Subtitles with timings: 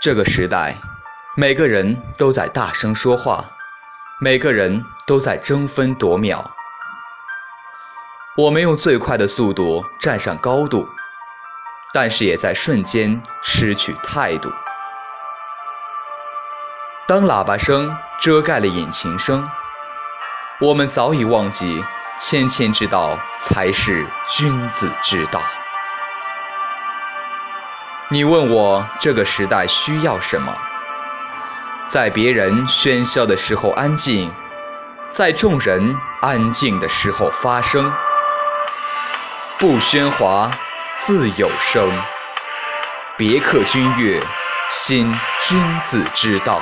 [0.00, 0.74] 这个时代，
[1.36, 3.44] 每个人都在大声说话，
[4.18, 6.50] 每个人都在争分夺秒。
[8.34, 10.88] 我们用最快的速度站上高度，
[11.92, 14.50] 但是也在瞬间失去态度。
[17.06, 19.46] 当喇叭声遮盖了引擎声，
[20.60, 21.84] 我们早已忘记
[22.18, 25.42] 谦谦之道才是君子之道。
[28.12, 30.52] 你问我这个时代需要什么？
[31.88, 34.28] 在别人喧嚣的时候安静，
[35.12, 37.92] 在众人安静的时候发声。
[39.60, 40.50] 不喧哗，
[40.98, 41.88] 自有声。
[43.16, 44.20] 别克君越，
[44.68, 45.12] 新
[45.46, 46.60] 君子之道。